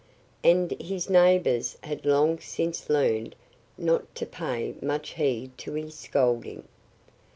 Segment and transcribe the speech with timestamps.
[0.43, 3.35] And his neighbors had long since learned
[3.77, 6.67] not to pay much heed to his scolding.